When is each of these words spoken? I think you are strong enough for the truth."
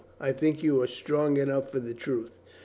I 0.19 0.31
think 0.31 0.63
you 0.63 0.81
are 0.81 0.87
strong 0.87 1.37
enough 1.37 1.69
for 1.69 1.79
the 1.79 1.93
truth." 1.93 2.31